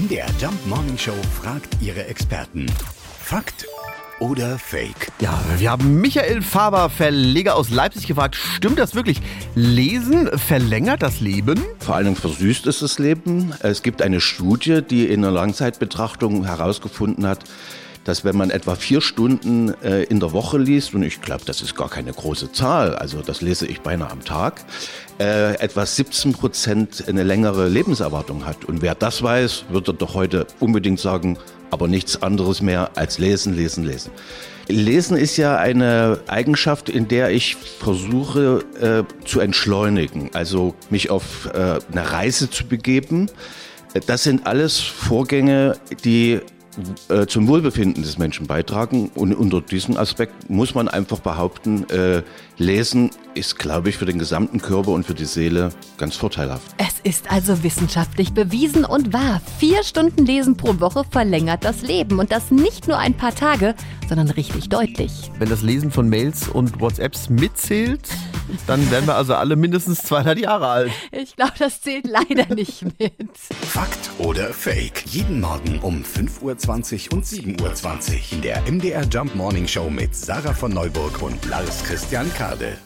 MDR 0.00 0.28
Jump 0.40 0.66
Morning 0.66 0.96
Show 0.96 1.12
fragt 1.42 1.76
ihre 1.82 2.06
Experten. 2.06 2.64
Fakt 3.22 3.66
oder 4.18 4.58
Fake? 4.58 5.12
Ja, 5.20 5.38
wir 5.58 5.70
haben 5.70 6.00
Michael 6.00 6.40
Faber, 6.40 6.88
Verleger 6.88 7.54
aus 7.54 7.68
Leipzig, 7.68 8.06
gefragt, 8.06 8.34
stimmt 8.34 8.78
das 8.78 8.94
wirklich? 8.94 9.20
Lesen 9.54 10.30
verlängert 10.38 11.02
das 11.02 11.20
Leben? 11.20 11.60
Vor 11.80 11.96
allen 11.96 12.06
Dingen 12.06 12.16
versüßt 12.16 12.66
es 12.68 12.78
das 12.78 12.98
Leben. 12.98 13.52
Es 13.60 13.82
gibt 13.82 14.00
eine 14.00 14.22
Studie, 14.22 14.80
die 14.80 15.06
in 15.06 15.22
einer 15.22 15.34
Langzeitbetrachtung 15.34 16.46
herausgefunden 16.46 17.26
hat, 17.26 17.44
dass 18.10 18.24
wenn 18.24 18.36
man 18.36 18.50
etwa 18.50 18.74
vier 18.74 19.00
Stunden 19.00 19.72
äh, 19.84 20.02
in 20.02 20.18
der 20.18 20.32
Woche 20.32 20.58
liest, 20.58 20.94
und 20.94 21.04
ich 21.04 21.22
glaube, 21.22 21.44
das 21.46 21.62
ist 21.62 21.76
gar 21.76 21.88
keine 21.88 22.12
große 22.12 22.50
Zahl, 22.50 22.96
also 22.96 23.22
das 23.22 23.40
lese 23.40 23.68
ich 23.68 23.82
beinahe 23.82 24.10
am 24.10 24.24
Tag, 24.24 24.64
äh, 25.20 25.54
etwa 25.60 25.86
17 25.86 26.32
Prozent 26.32 27.04
eine 27.06 27.22
längere 27.22 27.68
Lebenserwartung 27.68 28.46
hat. 28.46 28.64
Und 28.64 28.82
wer 28.82 28.96
das 28.96 29.22
weiß, 29.22 29.66
würde 29.68 29.94
doch 29.94 30.14
heute 30.14 30.48
unbedingt 30.58 30.98
sagen, 30.98 31.38
aber 31.70 31.86
nichts 31.86 32.20
anderes 32.20 32.60
mehr 32.60 32.90
als 32.96 33.18
lesen, 33.18 33.54
lesen, 33.54 33.84
lesen. 33.84 34.10
Lesen 34.66 35.16
ist 35.16 35.36
ja 35.36 35.56
eine 35.56 36.18
Eigenschaft, 36.26 36.88
in 36.88 37.06
der 37.06 37.30
ich 37.30 37.54
versuche 37.54 38.64
äh, 38.80 39.24
zu 39.24 39.38
entschleunigen, 39.38 40.30
also 40.34 40.74
mich 40.90 41.10
auf 41.10 41.48
äh, 41.54 41.78
eine 41.92 42.10
Reise 42.10 42.50
zu 42.50 42.66
begeben. 42.66 43.30
Das 44.08 44.24
sind 44.24 44.48
alles 44.48 44.80
Vorgänge, 44.80 45.76
die 46.02 46.40
äh, 47.08 47.26
zum 47.26 47.48
Wohlbefinden 47.48 48.02
des 48.02 48.18
Menschen 48.18 48.46
beitragen. 48.46 49.10
Und 49.14 49.34
unter 49.34 49.60
diesem 49.60 49.96
Aspekt 49.96 50.50
muss 50.50 50.74
man 50.74 50.88
einfach 50.88 51.20
behaupten, 51.20 51.88
äh, 51.90 52.22
Lesen 52.58 53.10
ist, 53.34 53.58
glaube 53.58 53.88
ich, 53.88 53.96
für 53.96 54.06
den 54.06 54.18
gesamten 54.18 54.60
Körper 54.60 54.90
und 54.90 55.06
für 55.06 55.14
die 55.14 55.24
Seele 55.24 55.70
ganz 55.96 56.16
vorteilhaft. 56.16 56.62
Es 56.78 57.00
ist 57.02 57.30
also 57.30 57.62
wissenschaftlich 57.62 58.32
bewiesen 58.32 58.84
und 58.84 59.12
wahr. 59.12 59.40
Vier 59.58 59.82
Stunden 59.82 60.26
Lesen 60.26 60.56
pro 60.56 60.78
Woche 60.80 61.04
verlängert 61.10 61.64
das 61.64 61.82
Leben. 61.82 62.18
Und 62.18 62.32
das 62.32 62.50
nicht 62.50 62.86
nur 62.86 62.98
ein 62.98 63.14
paar 63.14 63.34
Tage, 63.34 63.74
sondern 64.08 64.30
richtig 64.30 64.68
deutlich. 64.68 65.30
Wenn 65.38 65.48
das 65.48 65.62
Lesen 65.62 65.90
von 65.90 66.08
Mails 66.08 66.48
und 66.48 66.80
WhatsApps 66.80 67.30
mitzählt, 67.30 68.08
dann 68.66 68.90
werden 68.90 69.06
wir 69.06 69.14
also 69.14 69.34
alle 69.34 69.56
mindestens 69.56 70.02
200 70.02 70.38
Jahre 70.38 70.68
alt. 70.68 70.92
Ich 71.12 71.36
glaube, 71.36 71.52
das 71.58 71.80
zählt 71.80 72.06
leider 72.06 72.54
nicht 72.54 72.82
mit. 72.98 73.36
Fakt 73.36 74.10
oder 74.18 74.52
Fake? 74.52 75.04
Jeden 75.06 75.40
Morgen 75.40 75.78
um 75.80 76.02
5.20 76.02 77.10
Uhr 77.10 77.18
und 77.18 77.24
7.20 77.24 77.60
Uhr 77.60 78.32
in 78.32 78.42
der 78.42 78.62
MDR 78.70 79.04
Jump 79.04 79.34
Morning 79.34 79.66
Show 79.66 79.90
mit 79.90 80.14
Sarah 80.14 80.54
von 80.54 80.72
Neuburg 80.72 81.22
und 81.22 81.44
Lars 81.46 81.82
Christian 81.84 82.32
Kade. 82.34 82.78